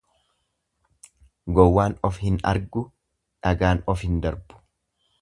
Gowwaan 1.59 1.95
of 2.11 2.19
hin 2.23 2.41
argu, 2.55 2.85
dhagaan 3.45 3.87
of 3.95 4.07
hin 4.09 4.21
darbu. 4.27 4.65